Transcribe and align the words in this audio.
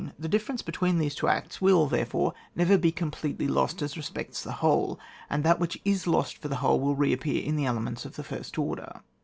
The 0.17 0.27
difference 0.27 0.63
between 0.63 0.97
these 0.97 1.13
two 1.13 1.27
acts 1.27 1.61
will, 1.61 1.85
therefore, 1.85 2.33
never 2.55 2.75
be 2.75 2.91
completely 2.91 3.47
lost, 3.47 3.83
as 3.83 3.95
respects 3.95 4.41
the 4.41 4.53
whole, 4.53 4.99
and 5.29 5.43
that 5.43 5.59
which 5.59 5.79
is 5.85 6.07
lost 6.07 6.39
for 6.39 6.47
the 6.47 6.55
whole 6.55 6.79
will 6.79 6.95
re 6.95 7.13
appear 7.13 7.43
in 7.45 7.55
the 7.55 7.65
elements 7.67 8.03
of 8.03 8.15
the 8.15 8.23
first 8.23 8.57
order. 8.57 9.01